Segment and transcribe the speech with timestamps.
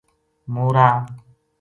[0.53, 0.87] مورا